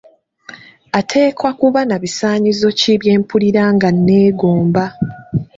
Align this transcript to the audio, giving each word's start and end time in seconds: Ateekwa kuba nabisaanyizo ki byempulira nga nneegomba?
Ateekwa 0.99 1.49
kuba 1.59 1.79
nabisaanyizo 1.89 2.67
ki 2.79 2.91
byempulira 3.01 3.63
nga 3.75 3.89
nneegomba? 3.95 4.83